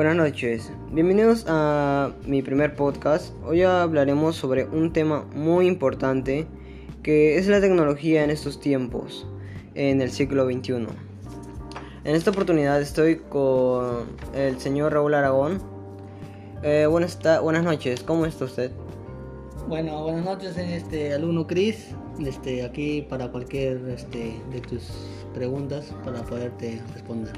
Buenas 0.00 0.16
noches, 0.16 0.72
bienvenidos 0.92 1.44
a 1.46 2.12
mi 2.24 2.40
primer 2.40 2.74
podcast. 2.74 3.34
Hoy 3.44 3.60
hablaremos 3.64 4.34
sobre 4.34 4.64
un 4.64 4.94
tema 4.94 5.26
muy 5.34 5.66
importante 5.66 6.46
que 7.02 7.36
es 7.36 7.48
la 7.48 7.60
tecnología 7.60 8.24
en 8.24 8.30
estos 8.30 8.60
tiempos, 8.60 9.26
en 9.74 10.00
el 10.00 10.10
siglo 10.10 10.46
XXI. 10.46 10.86
En 12.04 12.16
esta 12.16 12.30
oportunidad 12.30 12.80
estoy 12.80 13.16
con 13.16 14.06
el 14.34 14.58
señor 14.58 14.94
Raúl 14.94 15.12
Aragón. 15.12 15.60
Eh, 16.62 16.86
buenas, 16.88 17.18
buenas 17.42 17.62
noches, 17.62 18.02
¿cómo 18.02 18.24
está 18.24 18.46
usted? 18.46 18.70
Bueno, 19.68 20.02
buenas 20.02 20.24
noches, 20.24 20.56
este 20.56 21.12
alumno 21.12 21.46
Cris, 21.46 21.88
este, 22.24 22.64
aquí 22.64 23.02
para 23.02 23.30
cualquier 23.30 23.86
este, 23.90 24.40
de 24.50 24.60
tus 24.62 24.92
preguntas 25.34 25.94
para 26.06 26.22
poderte 26.22 26.80
responder. 26.94 27.34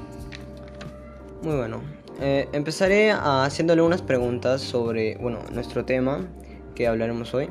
Muy 1.41 1.57
bueno. 1.57 2.02
Eh, 2.21 2.47
empezaré 2.53 3.11
haciéndole 3.11 3.81
unas 3.81 4.01
preguntas 4.01 4.61
sobre 4.61 5.17
bueno, 5.17 5.39
nuestro 5.51 5.83
tema 5.83 6.27
que 6.75 6.87
hablaremos 6.87 7.33
hoy. 7.33 7.49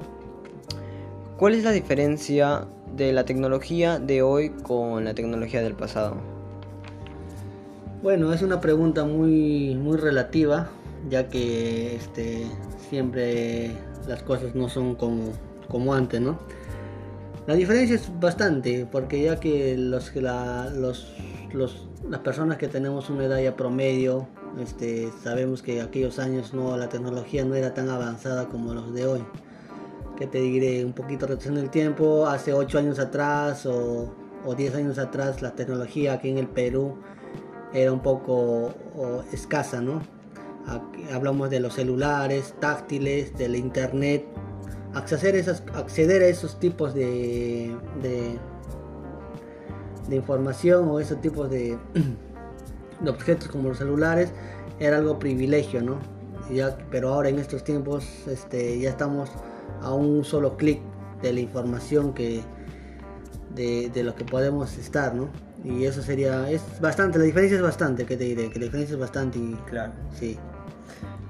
¿Cuál 1.36 1.54
es 1.54 1.64
la 1.64 1.72
diferencia 1.72 2.66
de 2.94 3.12
la 3.12 3.24
tecnología 3.24 3.98
de 3.98 4.22
hoy 4.22 4.50
con 4.50 5.04
la 5.04 5.14
tecnología 5.14 5.62
del 5.62 5.74
pasado? 5.74 6.16
Bueno, 8.02 8.32
es 8.32 8.42
una 8.42 8.60
pregunta 8.60 9.04
muy, 9.04 9.74
muy 9.74 9.96
relativa, 9.96 10.70
ya 11.08 11.28
que 11.28 11.96
este, 11.96 12.46
siempre 12.90 13.72
las 14.06 14.22
cosas 14.22 14.54
no 14.54 14.68
son 14.68 14.94
como, 14.94 15.32
como 15.68 15.94
antes, 15.94 16.20
¿no? 16.20 16.38
La 17.46 17.54
diferencia 17.54 17.96
es 17.96 18.08
bastante, 18.20 18.86
porque 18.90 19.22
ya 19.22 19.40
que 19.40 19.76
los, 19.76 20.14
la, 20.14 20.70
los, 20.70 21.12
los, 21.52 21.88
las 22.08 22.20
personas 22.20 22.56
que 22.56 22.68
tenemos 22.68 23.10
una 23.10 23.24
edad 23.24 23.40
ya 23.40 23.56
promedio, 23.56 24.28
este, 24.58 25.10
sabemos 25.22 25.62
que 25.62 25.80
aquellos 25.80 26.18
años 26.18 26.54
no, 26.54 26.76
la 26.76 26.88
tecnología 26.88 27.44
no 27.44 27.54
era 27.54 27.74
tan 27.74 27.88
avanzada 27.88 28.48
como 28.48 28.74
los 28.74 28.92
de 28.92 29.06
hoy. 29.06 29.24
Que 30.16 30.26
te 30.26 30.40
diré, 30.40 30.84
un 30.84 30.92
poquito 30.92 31.26
retrasando 31.26 31.60
el 31.60 31.70
tiempo, 31.70 32.26
hace 32.26 32.52
8 32.52 32.78
años 32.78 32.98
atrás 32.98 33.66
o, 33.66 34.14
o 34.44 34.54
10 34.54 34.74
años 34.74 34.98
atrás 34.98 35.42
la 35.42 35.54
tecnología 35.54 36.14
aquí 36.14 36.28
en 36.28 36.38
el 36.38 36.48
Perú 36.48 36.96
era 37.72 37.92
un 37.92 38.00
poco 38.00 38.74
escasa, 39.32 39.80
¿no? 39.80 40.02
hablamos 41.12 41.50
de 41.50 41.60
los 41.60 41.74
celulares, 41.74 42.54
táctiles, 42.60 43.36
del 43.36 43.56
internet, 43.56 44.24
acceder, 44.94 46.22
a 46.22 46.26
esos 46.26 46.60
tipos 46.60 46.94
de, 46.94 47.76
de, 48.00 48.38
información 50.16 50.88
o 50.88 51.00
esos 51.00 51.20
tipos 51.20 51.50
de, 51.50 51.76
de, 53.02 53.10
objetos 53.10 53.48
como 53.48 53.68
los 53.68 53.78
celulares 53.78 54.32
era 54.78 54.98
algo 54.98 55.18
privilegio, 55.18 55.82
¿no? 55.82 55.98
Ya, 56.50 56.76
pero 56.90 57.14
ahora 57.14 57.28
en 57.28 57.38
estos 57.38 57.64
tiempos 57.64 58.04
este, 58.26 58.78
ya 58.78 58.90
estamos 58.90 59.30
a 59.80 59.92
un 59.92 60.24
solo 60.24 60.56
clic 60.56 60.80
de 61.22 61.32
la 61.32 61.40
información 61.40 62.12
que 62.12 62.42
de, 63.54 63.90
de, 63.90 64.02
lo 64.02 64.14
que 64.14 64.24
podemos 64.24 64.76
estar, 64.76 65.14
¿no? 65.14 65.28
Y 65.64 65.84
eso 65.84 66.02
sería, 66.02 66.50
es 66.50 66.62
bastante, 66.80 67.18
la 67.18 67.24
diferencia 67.24 67.56
es 67.56 67.62
bastante, 67.62 68.04
que 68.04 68.16
te 68.16 68.24
diré, 68.24 68.50
que 68.50 68.58
la 68.58 68.64
diferencia 68.64 68.94
es 68.94 69.00
bastante 69.00 69.38
y 69.38 69.54
claro, 69.68 69.92
sí. 70.18 70.38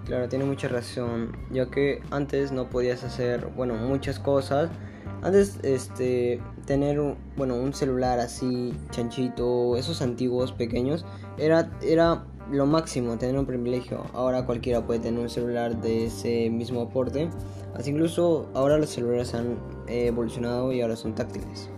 Claro, 0.06 0.28
tiene 0.28 0.44
mucha 0.44 0.68
razón, 0.68 1.32
ya 1.52 1.66
que 1.66 2.02
antes 2.10 2.50
no 2.50 2.68
podías 2.68 3.04
hacer, 3.04 3.46
bueno, 3.56 3.74
muchas 3.74 4.18
cosas. 4.18 4.70
Antes, 5.22 5.58
este, 5.62 6.40
tener, 6.66 7.00
bueno, 7.36 7.54
un 7.54 7.72
celular 7.72 8.18
así, 8.18 8.74
chanchito, 8.90 9.76
esos 9.76 10.02
antiguos 10.02 10.52
pequeños, 10.52 11.04
era, 11.38 11.70
era 11.80 12.24
lo 12.50 12.66
máximo, 12.66 13.16
tener 13.18 13.38
un 13.38 13.46
privilegio. 13.46 14.04
Ahora 14.12 14.44
cualquiera 14.46 14.84
puede 14.84 15.00
tener 15.00 15.20
un 15.20 15.30
celular 15.30 15.80
de 15.80 16.06
ese 16.06 16.50
mismo 16.50 16.82
aporte. 16.82 17.30
Así 17.74 17.90
incluso 17.90 18.48
ahora 18.54 18.78
los 18.78 18.90
celulares 18.90 19.32
han 19.34 19.58
evolucionado 19.86 20.72
y 20.72 20.82
ahora 20.82 20.96
son 20.96 21.14
táctiles. 21.14 21.70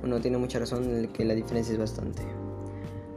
Bueno, 0.00 0.20
tiene 0.20 0.38
mucha 0.38 0.58
razón 0.58 0.84
en 0.84 1.08
que 1.08 1.24
la 1.24 1.34
diferencia 1.34 1.72
es 1.72 1.78
bastante. 1.78 2.22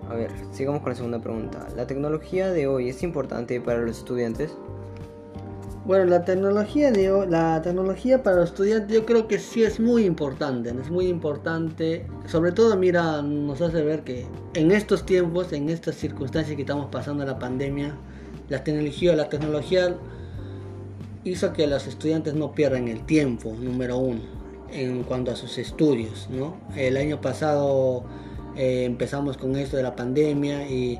A 0.07 0.13
ver, 0.13 0.31
sigamos 0.51 0.81
con 0.81 0.91
la 0.91 0.95
segunda 0.95 1.19
pregunta. 1.19 1.67
¿La 1.75 1.87
tecnología 1.87 2.51
de 2.51 2.67
hoy 2.67 2.89
es 2.89 3.01
importante 3.01 3.59
para 3.59 3.79
los 3.79 3.97
estudiantes? 3.97 4.55
Bueno, 5.85 6.05
la 6.05 6.25
tecnología 6.25 6.91
de 6.91 7.27
la 7.29 7.61
tecnología 7.61 8.23
para 8.23 8.37
los 8.37 8.49
estudiantes 8.49 8.91
yo 8.91 9.05
creo 9.05 9.27
que 9.27 9.37
sí 9.37 9.61
es 9.61 9.79
muy 9.79 10.05
importante, 10.05 10.71
es 10.71 10.89
muy 10.89 11.05
importante. 11.05 12.07
Sobre 12.25 12.51
todo, 12.51 12.75
mira, 12.75 13.21
nos 13.21 13.61
hace 13.61 13.83
ver 13.83 14.03
que 14.03 14.25
en 14.55 14.71
estos 14.71 15.05
tiempos, 15.05 15.53
en 15.53 15.69
estas 15.69 15.93
circunstancias 15.95 16.55
que 16.55 16.63
estamos 16.63 16.87
pasando 16.87 17.23
la 17.23 17.37
pandemia, 17.37 17.95
la 18.49 18.63
tecnología, 18.63 19.15
la 19.15 19.29
tecnología 19.29 19.95
hizo 21.23 21.53
que 21.53 21.67
los 21.67 21.85
estudiantes 21.85 22.33
no 22.33 22.53
pierdan 22.53 22.87
el 22.87 23.05
tiempo, 23.05 23.53
número 23.59 23.99
uno, 23.99 24.21
en 24.71 25.03
cuanto 25.03 25.29
a 25.29 25.35
sus 25.35 25.59
estudios, 25.59 26.27
¿no? 26.31 26.57
El 26.75 26.97
año 26.97 27.21
pasado 27.21 28.05
eh, 28.55 28.85
empezamos 28.85 29.37
con 29.37 29.55
esto 29.55 29.77
de 29.77 29.83
la 29.83 29.95
pandemia 29.95 30.67
y, 30.67 30.97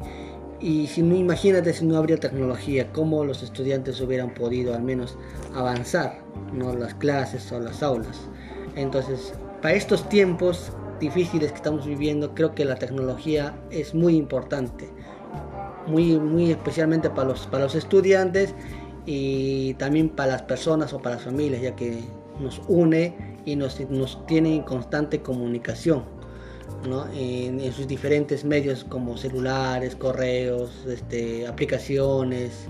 y 0.60 0.88
si 0.88 1.02
no 1.02 1.16
imagínate 1.16 1.74
si 1.74 1.86
no 1.86 1.98
habría 1.98 2.18
tecnología, 2.18 2.92
cómo 2.92 3.26
los 3.26 3.44
estudiantes 3.44 4.00
hubieran 4.02 4.34
podido 4.34 4.74
al 4.74 4.84
menos 4.84 5.18
avanzar, 5.54 6.22
no 6.54 6.74
las 6.76 6.94
clases 6.96 7.52
o 7.52 7.60
las 7.60 7.84
aulas. 7.84 8.22
Entonces, 8.76 9.34
para 9.62 9.76
estos 9.76 10.08
tiempos 10.10 10.72
difíciles 11.00 11.52
que 11.52 11.58
estamos 11.58 11.86
viviendo, 11.86 12.34
creo 12.34 12.56
que 12.56 12.66
la 12.66 12.76
tecnología 12.76 13.54
es 13.70 13.94
muy 13.94 14.16
importante, 14.16 14.90
muy, 15.88 16.18
muy 16.20 16.52
especialmente 16.52 17.10
para 17.10 17.30
los, 17.30 17.48
para 17.48 17.66
los 17.66 17.76
estudiantes 17.76 18.56
y 19.06 19.74
también 19.76 20.10
para 20.10 20.34
las 20.34 20.42
personas 20.44 20.94
o 20.94 21.00
para 21.02 21.16
las 21.16 21.26
familias, 21.26 21.62
ya 21.62 21.76
que 21.76 22.00
nos 22.40 22.62
une 22.68 23.38
y 23.46 23.56
nos, 23.56 23.80
nos 23.90 24.26
tiene 24.26 24.56
en 24.56 24.64
constante 24.64 25.22
comunicación 25.22 26.15
en, 27.14 27.74
sus 27.74 27.88
diferentes 27.88 28.46
medios 28.46 28.84
como 28.84 29.18
celulares, 29.18 29.96
correos, 29.96 30.86
este, 30.88 31.48
aplicaciones, 31.48 32.68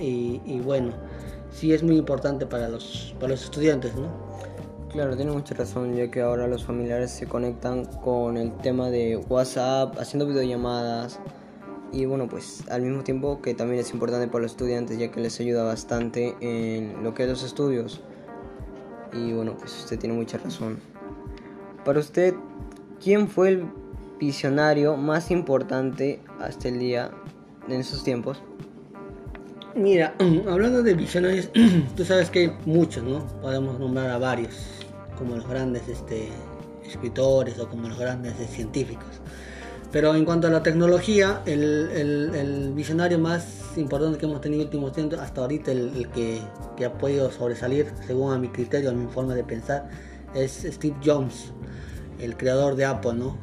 y, 0.00 0.60
bueno, 0.60 0.92
sí 1.50 1.72
es 1.72 1.82
muy 1.82 1.96
importante 1.96 2.46
para 2.46 2.68
los, 2.68 3.14
para 3.18 3.32
los 3.32 3.44
estudiantes. 3.44 3.94
¿no? 3.96 4.08
Claro, 4.90 5.16
tiene 5.16 5.32
mucha 5.32 5.54
razón, 5.54 5.96
ya 5.96 6.10
que 6.10 6.20
ahora 6.20 6.46
los 6.46 6.64
familiares 6.64 7.10
se 7.10 7.26
conectan 7.26 7.84
con 7.84 8.36
el 8.36 8.52
tema 8.58 8.90
de 8.90 9.16
WhatsApp, 9.16 9.98
haciendo 9.98 10.26
videollamadas. 10.26 11.18
Y 11.92 12.06
bueno, 12.06 12.28
pues 12.28 12.64
al 12.70 12.82
mismo 12.82 13.02
tiempo 13.04 13.40
que 13.40 13.54
también 13.54 13.80
es 13.80 13.92
importante 13.92 14.26
para 14.28 14.42
los 14.42 14.52
estudiantes, 14.52 14.98
ya 14.98 15.10
que 15.10 15.20
les 15.20 15.38
ayuda 15.40 15.64
bastante 15.64 16.36
en 16.40 17.02
lo 17.02 17.14
que 17.14 17.24
es 17.24 17.28
los 17.28 17.42
estudios. 17.42 18.00
Y 19.12 19.32
bueno, 19.32 19.56
pues 19.58 19.76
usted 19.80 19.98
tiene 19.98 20.14
mucha 20.14 20.38
razón. 20.38 20.78
Para 21.84 22.00
usted, 22.00 22.34
¿Quién 23.02 23.28
fue 23.28 23.50
el 23.50 23.64
visionario 24.18 24.96
más 24.96 25.30
importante 25.30 26.20
hasta 26.40 26.68
el 26.68 26.78
día 26.78 27.10
en 27.68 27.80
esos 27.80 28.04
tiempos? 28.04 28.42
Mira, 29.74 30.14
hablando 30.48 30.82
de 30.82 30.94
visionarios, 30.94 31.50
tú 31.96 32.04
sabes 32.04 32.30
que 32.30 32.38
hay 32.40 32.52
muchos, 32.64 33.02
¿no? 33.02 33.26
Podemos 33.40 33.78
nombrar 33.78 34.10
a 34.10 34.18
varios, 34.18 34.54
como 35.18 35.36
los 35.36 35.46
grandes 35.48 35.88
este, 35.88 36.28
escritores 36.86 37.58
o 37.58 37.68
como 37.68 37.88
los 37.88 37.98
grandes 37.98 38.34
científicos. 38.50 39.20
Pero 39.90 40.14
en 40.14 40.24
cuanto 40.24 40.48
a 40.48 40.50
la 40.50 40.62
tecnología, 40.62 41.42
el, 41.46 42.72
visionario 42.74 43.18
más 43.18 43.76
importante 43.76 44.18
que 44.18 44.26
hemos 44.26 44.40
tenido 44.40 44.62
en 44.62 44.66
últimos 44.66 44.92
tiempos, 44.92 45.20
hasta 45.20 45.42
ahorita 45.42 45.70
el, 45.70 46.08
que, 46.12 46.40
que, 46.76 46.84
ha 46.84 46.92
podido 46.92 47.30
sobresalir, 47.30 47.92
según 48.04 48.32
a 48.32 48.38
mi 48.38 48.48
criterio, 48.48 48.90
a 48.90 48.92
mi 48.92 49.06
forma 49.06 49.34
de 49.34 49.44
pensar, 49.44 49.88
es 50.34 50.66
Steve 50.68 50.96
Jobs 51.04 51.52
el 52.24 52.36
creador 52.36 52.76
de 52.76 52.84
Apple, 52.84 53.14
¿no? 53.14 53.38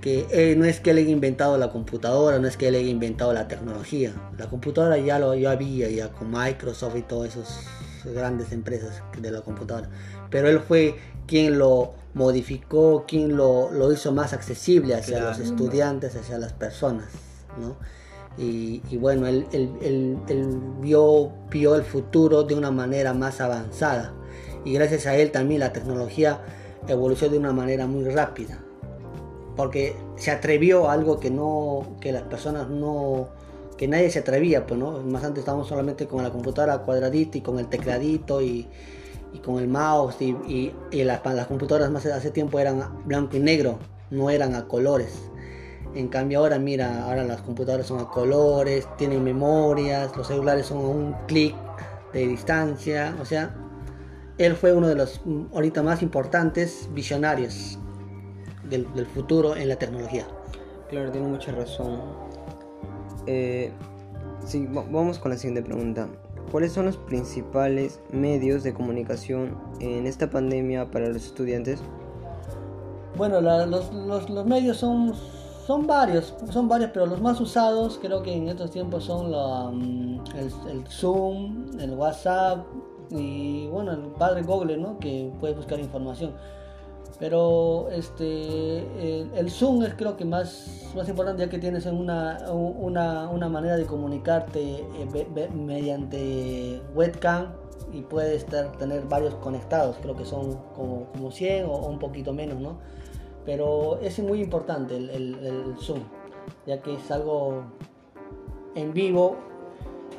Que 0.00 0.26
eh, 0.30 0.56
no 0.56 0.64
es 0.64 0.80
que 0.80 0.90
él 0.90 0.98
haya 0.98 1.10
inventado 1.10 1.56
la 1.58 1.70
computadora, 1.70 2.38
no 2.38 2.48
es 2.48 2.56
que 2.56 2.68
él 2.68 2.74
haya 2.74 2.88
inventado 2.88 3.32
la 3.32 3.46
tecnología. 3.46 4.12
La 4.36 4.48
computadora 4.48 4.98
ya 4.98 5.18
lo 5.18 5.34
ya 5.34 5.52
había, 5.52 5.88
ya 5.90 6.08
con 6.08 6.30
Microsoft 6.30 6.96
y 6.96 7.02
todas 7.02 7.36
esas 7.36 7.66
grandes 8.04 8.50
empresas 8.52 9.02
de 9.16 9.30
la 9.30 9.42
computadora. 9.42 9.88
Pero 10.30 10.48
él 10.48 10.60
fue 10.60 10.96
quien 11.26 11.58
lo 11.58 11.94
modificó, 12.14 13.04
quien 13.06 13.36
lo, 13.36 13.70
lo 13.70 13.92
hizo 13.92 14.12
más 14.12 14.32
accesible 14.32 14.94
hacia 14.94 15.20
los 15.20 15.38
estudiantes, 15.38 16.16
hacia 16.16 16.38
las 16.38 16.52
personas, 16.52 17.06
¿no? 17.60 17.76
Y, 18.38 18.80
bueno, 18.96 19.26
él, 19.26 19.46
él, 19.52 20.18
él, 20.28 20.58
vio, 20.80 21.32
vio 21.50 21.76
el 21.76 21.82
futuro 21.82 22.44
de 22.44 22.54
una 22.54 22.70
manera 22.70 23.12
más 23.12 23.40
avanzada. 23.40 24.14
Y 24.64 24.72
gracias 24.72 25.06
a 25.06 25.16
él 25.16 25.30
también 25.30 25.60
la 25.60 25.72
tecnología 25.72 26.40
evolucionó 26.88 27.32
de 27.32 27.38
una 27.38 27.52
manera 27.52 27.86
muy 27.86 28.04
rápida. 28.04 28.58
Porque 29.56 29.96
se 30.16 30.30
atrevió 30.30 30.88
a 30.88 30.94
algo 30.94 31.20
que 31.20 31.30
no, 31.30 31.96
que 32.00 32.12
las 32.12 32.22
personas 32.22 32.68
no, 32.68 33.28
que 33.76 33.88
nadie 33.88 34.10
se 34.10 34.20
atrevía, 34.20 34.66
pues 34.66 34.78
no. 34.78 35.02
Más 35.02 35.24
antes 35.24 35.40
estábamos 35.40 35.68
solamente 35.68 36.06
con 36.06 36.22
la 36.22 36.30
computadora 36.30 36.78
cuadradita 36.78 37.38
y 37.38 37.40
con 37.40 37.58
el 37.58 37.68
tecladito 37.68 38.40
y, 38.40 38.68
con 39.44 39.58
el 39.58 39.68
mouse 39.68 40.20
y, 40.20 40.72
y, 40.90 41.04
las, 41.04 41.24
las, 41.24 41.46
computadoras 41.46 41.90
más 41.90 42.04
hace 42.06 42.30
tiempo 42.30 42.58
eran 42.58 43.02
blanco 43.06 43.36
y 43.36 43.40
negro, 43.40 43.78
no 44.10 44.30
eran 44.30 44.54
a 44.54 44.66
colores. 44.66 45.12
En 45.94 46.08
cambio 46.08 46.38
ahora 46.38 46.58
mira, 46.58 47.04
ahora 47.04 47.24
las 47.24 47.42
computadoras 47.42 47.86
son 47.86 48.00
a 48.00 48.08
colores, 48.08 48.86
tienen 48.96 49.22
memorias, 49.24 50.16
los 50.16 50.26
celulares 50.26 50.66
son 50.66 50.78
a 50.78 50.88
un 50.88 51.16
clic 51.26 51.54
de 52.12 52.26
distancia, 52.26 53.16
o 53.20 53.24
sea, 53.24 53.54
él 54.38 54.54
fue 54.54 54.72
uno 54.72 54.88
de 54.88 54.94
los 54.94 55.20
mm, 55.24 55.54
ahorita 55.54 55.82
más 55.82 56.02
importantes 56.02 56.88
visionarios 56.92 57.78
del, 58.68 58.86
futuro 59.06 59.54
en 59.56 59.68
la 59.68 59.76
tecnología. 59.76 60.26
Claro, 60.88 61.10
tiene 61.10 61.26
mucha 61.26 61.52
razón. 61.52 62.00
Eh, 63.26 63.70
sí, 64.46 64.66
vamos 64.70 65.18
con 65.18 65.30
la 65.30 65.36
siguiente 65.36 65.62
pregunta. 65.62 66.08
¿Cuáles 66.50 66.72
son 66.72 66.86
los 66.86 66.96
principales 66.96 68.00
medios 68.10 68.62
de 68.62 68.74
comunicación 68.74 69.56
en 69.80 70.06
esta 70.06 70.28
pandemia 70.28 70.90
para 70.90 71.08
los 71.08 71.24
estudiantes? 71.24 71.80
Bueno, 73.16 73.40
los, 73.40 73.92
los, 73.92 74.46
medios 74.46 74.78
son, 74.78 75.14
son 75.66 75.86
varios, 75.86 76.34
son 76.50 76.68
varios, 76.68 76.90
pero 76.92 77.06
los 77.06 77.20
más 77.20 77.40
usados 77.40 77.98
creo 78.00 78.22
que 78.22 78.34
en 78.34 78.48
estos 78.48 78.70
tiempos 78.70 79.04
son 79.04 79.30
mm, 79.30 80.24
el, 80.68 80.86
Zoom, 80.88 81.78
el 81.78 81.90
WhatsApp 81.92 82.66
y 83.10 83.66
bueno, 83.68 83.92
el 83.92 84.00
padre 84.18 84.42
Google, 84.42 84.76
¿no? 84.76 84.98
Que 84.98 85.30
puede 85.40 85.54
buscar 85.54 85.78
información. 85.78 86.34
Pero 87.18 87.88
este, 87.90 89.38
el, 89.38 89.50
Zoom 89.50 89.82
es 89.84 89.94
creo 89.94 90.16
que 90.16 90.24
más, 90.24 90.90
más 90.96 91.08
importante 91.08 91.44
ya 91.44 91.48
que 91.48 91.58
tienes 91.58 91.86
una, 91.86 92.50
una, 92.50 93.28
una 93.28 93.48
manera 93.48 93.76
de 93.76 93.86
comunicarte 93.86 94.78
eh, 94.80 95.48
mediante 95.54 96.82
webcam 96.94 97.52
y 97.92 98.00
puedes 98.00 98.46
tener 98.46 99.04
varios 99.04 99.34
conectados, 99.36 99.96
creo 100.02 100.16
que 100.16 100.24
son 100.24 100.58
como, 100.74 101.06
como 101.12 101.30
100 101.30 101.66
o, 101.66 101.76
un 101.86 101.98
poquito 101.98 102.32
menos, 102.32 102.58
¿no? 102.58 102.78
Pero 103.44 103.98
es 104.00 104.18
muy 104.20 104.40
importante 104.40 104.96
el, 104.96 105.10
el, 105.10 105.76
Zoom, 105.78 106.00
ya 106.66 106.80
que 106.80 106.94
es 106.94 107.10
algo 107.10 107.64
en 108.74 108.92
vivo 108.92 109.36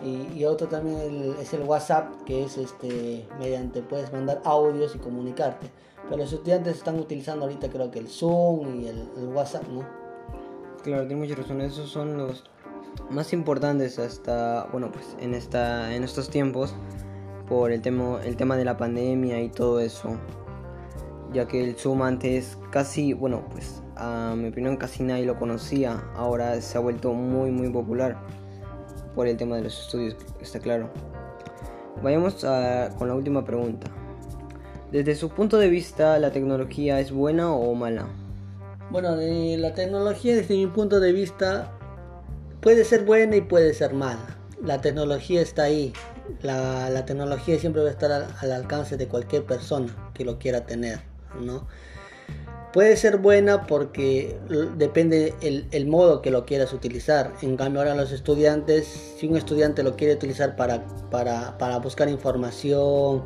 y, 0.04 0.44
otro 0.46 0.68
también 0.68 1.36
es 1.40 1.54
el 1.54 1.64
WhatsApp, 1.64 2.24
que 2.26 2.44
es 2.44 2.58
este 2.58 3.26
mediante 3.40 3.82
puedes 3.82 4.12
mandar 4.12 4.42
audios 4.44 4.96
y 4.96 5.00
comunicarte. 5.00 5.70
Pero 6.04 6.18
los 6.18 6.34
estudiantes 6.34 6.78
están 6.78 7.00
utilizando 7.00 7.46
ahorita 7.46 7.70
creo 7.70 7.90
que 7.90 8.00
el 8.00 8.08
Zoom 8.10 8.82
y 8.82 8.88
el, 8.88 9.28
WhatsApp, 9.34 9.64
¿no? 9.70 9.86
Claro, 10.84 11.08
tiene 11.08 11.22
mucha 11.22 11.36
razón. 11.36 11.62
Esos 11.62 11.90
son 11.90 12.18
los 12.18 12.44
más 13.10 13.32
importantes 13.32 13.98
hasta, 14.00 14.68
bueno, 14.72 14.92
pues 14.92 15.16
en, 15.22 15.34
esta, 15.34 15.96
en 15.96 16.04
estos 16.04 16.30
tiempos 16.30 16.76
por 17.48 17.72
el 17.72 17.82
tema, 17.82 18.20
el 18.24 18.36
tema 18.36 18.58
de 18.58 18.66
la 18.66 18.76
pandemia 18.76 19.42
y 19.42 19.50
todo 19.50 19.80
eso. 19.80 20.18
Ya 21.32 21.48
que 21.48 21.64
el 21.64 21.76
Zoom 21.78 22.02
antes 22.02 22.58
casi, 22.70 23.14
bueno, 23.14 23.46
pues 23.52 23.82
a 23.96 24.36
mi 24.36 24.50
opinión 24.50 24.76
casi 24.76 25.04
nadie 25.04 25.26
lo 25.26 25.40
conocía. 25.40 26.04
Ahora 26.16 26.60
se 26.62 26.78
ha 26.78 26.82
vuelto 26.82 27.14
muy, 27.14 27.50
muy 27.50 27.70
popular 27.70 28.43
por 29.16 29.28
el 29.28 29.38
tema 29.38 29.56
de 29.58 29.64
los 29.64 29.80
estudios, 29.80 30.16
está 30.42 30.60
claro. 30.60 30.90
Vayamos 32.02 32.46
con 32.98 33.08
la 33.08 33.16
última 33.16 33.46
pregunta. 33.46 33.88
Desde 34.92 35.16
su 35.16 35.30
punto 35.30 35.58
de 35.58 35.70
vista, 35.70 36.20
¿la 36.20 36.32
tecnología 36.32 37.00
es 37.00 37.12
buena 37.12 37.52
o 37.52 37.74
mala? 37.74 38.08
Bueno, 38.92 39.16
la 39.16 39.74
tecnología 39.74 40.36
desde 40.36 40.56
mi 40.56 40.68
punto 40.68 41.00
de 41.00 41.12
vista 41.14 41.72
puede 42.62 42.86
ser 42.86 43.04
buena 43.04 43.36
y 43.36 43.42
puede 43.42 43.74
ser 43.74 43.94
mala. 43.94 44.38
La 44.64 44.82
tecnología 44.82 45.42
está 45.42 45.64
ahí. 45.64 45.94
La, 46.42 47.06
tecnología 47.06 47.58
siempre 47.60 47.82
va 47.82 47.90
a 47.90 47.92
estar 47.92 48.12
al, 48.12 48.52
alcance 48.52 48.96
de 48.96 49.08
cualquier 49.08 49.46
persona 49.46 49.88
que 50.14 50.24
lo 50.24 50.38
quiera 50.38 50.66
tener, 50.66 51.00
¿no? 51.42 51.68
Puede 52.74 52.98
ser 52.98 53.18
buena 53.18 53.68
porque 53.68 54.36
depende 54.78 55.36
el, 55.42 55.86
modo 55.86 56.24
que 56.24 56.32
lo 56.32 56.44
quieras 56.44 56.74
utilizar. 56.74 57.32
En 57.44 57.56
cambio 57.56 57.82
ahora 57.82 57.94
los 57.94 58.12
estudiantes, 58.12 59.14
si 59.16 59.28
un 59.28 59.38
estudiante 59.38 59.84
lo 59.84 59.96
quiere 59.96 60.16
utilizar 60.16 60.56
para, 60.56 60.84
buscar 61.84 62.10
información, 62.10 63.22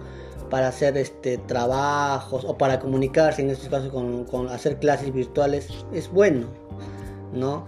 para 0.49 0.67
hacer 0.67 0.97
este, 0.97 1.37
trabajos 1.37 2.43
o 2.43 2.57
para 2.57 2.81
comunicarse, 2.81 3.41
en 3.41 3.49
este 3.49 3.69
caso 3.69 3.89
con, 3.89 4.49
hacer 4.49 4.79
clases 4.79 5.13
virtuales, 5.13 5.69
es 5.93 6.11
bueno, 6.11 6.47
¿no? 7.31 7.65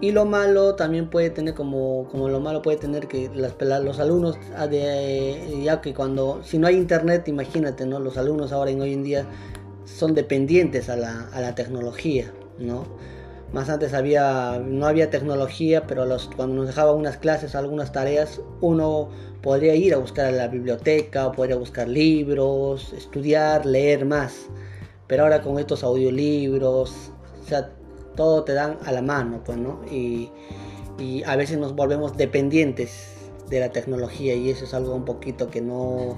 Y 0.00 0.12
lo 0.12 0.26
malo 0.26 0.76
también 0.76 1.10
puede 1.10 1.30
tener 1.30 1.54
como, 1.54 2.06
lo 2.12 2.38
malo 2.38 2.62
puede 2.62 2.76
tener 2.76 3.08
que 3.08 3.30
las, 3.34 3.54
los 3.82 3.98
alumnos, 3.98 4.38
ah, 4.56 4.66
ya 4.66 5.80
que 5.80 5.92
cuando, 5.92 6.40
si 6.44 6.58
no 6.58 6.68
hay 6.68 6.76
internet, 6.76 7.26
imagínate, 7.26 7.84
¿no? 7.84 7.98
Los 7.98 8.16
alumnos 8.16 8.52
ahora 8.52 8.70
en 8.70 8.80
hoy 8.80 8.92
en 8.92 9.02
día 9.02 9.26
son 9.86 10.14
dependientes 10.14 10.90
a 10.90 10.96
la, 10.96 11.28
a 11.32 11.40
la 11.40 11.54
tecnología, 11.54 12.32
¿no? 12.58 12.84
Más 13.52 13.70
antes 13.70 13.94
había, 13.94 14.60
no 14.62 14.86
había 14.86 15.08
tecnología, 15.08 15.86
pero 15.86 16.04
los, 16.04 16.28
cuando 16.34 16.56
nos 16.56 16.66
dejaban 16.66 16.96
unas 16.96 17.16
clases, 17.16 17.54
algunas 17.54 17.92
tareas, 17.92 18.40
uno 18.60 19.08
podría 19.40 19.74
ir 19.76 19.94
a 19.94 19.98
buscar 19.98 20.26
a 20.26 20.32
la 20.32 20.48
biblioteca, 20.48 21.30
podría 21.30 21.56
buscar 21.56 21.86
libros, 21.86 22.92
estudiar, 22.92 23.64
leer 23.64 24.04
más. 24.04 24.48
Pero 25.06 25.22
ahora 25.22 25.42
con 25.42 25.60
estos 25.60 25.84
audiolibros, 25.84 27.12
o 27.40 27.48
sea, 27.48 27.70
todo 28.16 28.42
te 28.42 28.52
dan 28.52 28.78
a 28.84 28.90
la 28.90 29.02
mano, 29.02 29.42
pues, 29.44 29.56
¿no? 29.56 29.80
Y, 29.90 30.30
y 30.98 31.22
a 31.22 31.36
veces 31.36 31.58
nos 31.58 31.76
volvemos 31.76 32.16
dependientes 32.16 33.30
de 33.48 33.60
la 33.60 33.70
tecnología 33.70 34.34
y 34.34 34.50
eso 34.50 34.64
es 34.64 34.74
algo 34.74 34.94
un 34.94 35.04
poquito 35.04 35.48
que 35.48 35.60
no, 35.60 36.16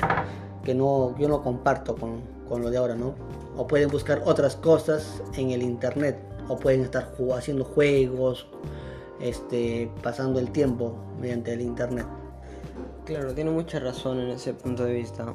que 0.68 0.74
no, 0.74 1.16
yo 1.16 1.28
no 1.28 1.42
comparto 1.42 1.96
con, 1.96 2.20
con 2.46 2.60
lo 2.60 2.68
de 2.68 2.76
ahora, 2.76 2.94
¿no? 2.94 3.14
O 3.56 3.66
pueden 3.66 3.88
buscar 3.88 4.20
otras 4.26 4.54
cosas 4.54 5.22
en 5.34 5.50
el 5.50 5.62
internet 5.62 6.18
o 6.46 6.58
pueden 6.58 6.82
estar 6.82 7.10
haciendo 7.34 7.64
juegos, 7.64 8.46
este, 9.18 9.90
pasando 10.02 10.38
el 10.38 10.50
tiempo 10.50 10.94
mediante 11.18 11.54
el 11.54 11.62
internet. 11.62 12.04
Claro, 13.06 13.32
tiene 13.32 13.50
mucha 13.50 13.80
razón 13.80 14.20
en 14.20 14.28
ese 14.28 14.52
punto 14.52 14.84
de 14.84 14.92
vista. 14.92 15.32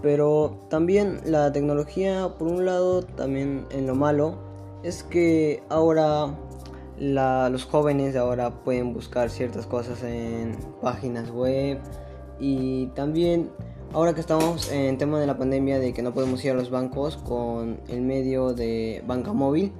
Pero 0.00 0.60
también 0.70 1.20
la 1.24 1.50
tecnología, 1.50 2.32
por 2.38 2.46
un 2.46 2.64
lado, 2.64 3.02
también 3.02 3.66
en 3.70 3.88
lo 3.88 3.96
malo, 3.96 4.38
es 4.84 5.02
que 5.02 5.64
ahora 5.70 6.32
los 7.00 7.64
jóvenes 7.64 8.14
ahora 8.14 8.62
pueden 8.62 8.94
buscar 8.94 9.28
ciertas 9.28 9.66
cosas 9.66 10.04
en 10.04 10.56
páginas 10.80 11.32
web 11.32 11.80
y 12.38 12.86
también 12.94 13.50
ahora 13.94 14.14
que 14.14 14.20
estamos 14.20 14.70
en 14.70 14.96
tema 14.98 15.20
de 15.20 15.26
la 15.26 15.36
pandemia 15.36 15.78
de 15.78 15.92
que 15.92 16.02
no 16.02 16.14
podemos 16.14 16.44
ir 16.44 16.52
a 16.52 16.54
los 16.54 16.70
bancos 16.70 17.16
con 17.18 17.80
el 17.88 18.00
medio 18.00 18.54
de 18.54 19.02
banca 19.06 19.32
móvil, 19.32 19.72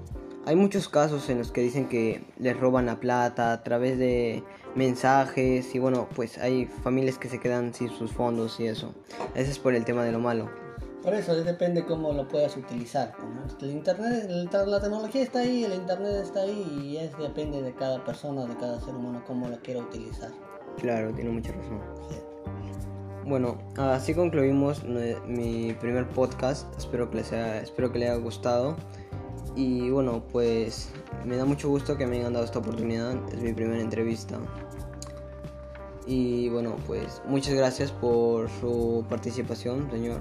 hay 0.45 0.57
muchos 0.57 0.89
casos 0.89 1.29
en 1.31 1.39
los 1.39 1.53
que 1.53 1.61
dicen 1.61 1.89
que 1.89 2.25
les 2.39 2.59
roban 2.59 2.87
la 2.87 3.01
plata 3.01 3.53
a 3.53 3.63
través 3.63 3.99
de 3.99 4.43
mensajes 4.75 5.75
y 5.75 5.79
bueno, 5.79 6.09
pues 6.15 6.39
hay 6.39 6.67
familias 6.67 7.19
que 7.19 7.29
se 7.29 7.39
quedan 7.39 7.73
sin 7.75 7.91
sus 7.91 8.13
fondos 8.13 8.59
y 8.59 8.67
eso. 8.67 8.93
Ese 9.35 9.51
es 9.51 9.59
por 9.59 9.75
el 9.75 9.85
tema 9.85 10.05
de 10.05 10.13
lo 10.13 10.19
malo. 10.19 10.51
Por 11.03 11.15
eso 11.15 11.35
depende 11.35 11.85
cómo 11.85 12.13
lo 12.13 12.29
puedas 12.29 12.57
utilizar. 12.57 13.13
El 13.61 13.71
internet, 13.71 14.29
la 14.29 14.81
tecnología 14.81 15.23
está 15.23 15.41
ahí, 15.41 15.65
el 15.65 15.75
internet 15.75 16.17
está 16.23 16.43
ahí 16.43 16.81
y 16.83 16.97
es 16.97 17.17
depende 17.19 17.63
de 17.63 17.75
cada 17.75 18.05
persona, 18.05 18.47
de 18.47 18.55
cada 18.57 18.81
ser 18.81 18.95
humano 18.95 19.23
cómo 19.27 19.49
lo 19.49 19.61
quiera 19.63 19.81
utilizar. 19.81 20.31
Claro, 20.79 21.13
tiene 21.13 21.31
mucha 21.31 21.53
razón. 21.53 21.81
Bueno, 23.25 23.57
así 23.77 24.15
concluimos 24.15 24.83
mi 24.85 25.75
primer 25.75 26.09
podcast. 26.09 26.67
Espero 26.77 27.09
que 27.09 27.19
les 27.19 27.33
haya, 27.33 27.61
espero 27.61 27.93
que 27.93 28.01
les 28.01 28.11
haya 28.11 28.19
gustado. 28.19 28.77
Y 29.55 29.91
bueno, 29.91 30.25
pues 30.33 30.91
me 31.25 31.37
da 31.37 31.45
mucho 31.45 31.69
gusto 31.69 31.97
que 31.97 32.07
me 32.07 32.19
hayan 32.19 32.33
dado 32.33 32.45
esta 32.45 32.59
oportunidad. 32.59 33.15
Es 33.33 33.41
mi 33.41 33.53
primera 33.53 33.81
entrevista. 33.81 34.39
Y 36.05 36.49
bueno, 36.49 36.75
pues 36.87 37.23
muchas 37.25 37.55
gracias 37.55 37.93
por 37.93 38.51
su 38.61 39.05
participación, 39.09 39.89
señor. 39.91 40.21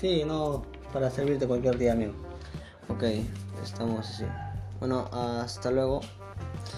Sí, 0.00 0.22
no, 0.24 0.62
para 0.92 1.10
servirte 1.10 1.46
cualquier 1.46 1.76
día, 1.76 1.92
amigo. 1.92 2.14
Ok, 2.88 3.04
estamos 3.62 4.08
así. 4.08 4.24
Bueno, 4.80 5.06
hasta 5.12 5.70
luego. 5.70 6.00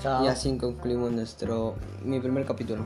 Y 0.03 0.27
así 0.27 0.59
concluimos 0.59 1.13
nuestro 1.13 1.77
mi 2.03 2.19
primer 2.19 2.45
capítulo. 2.45 2.85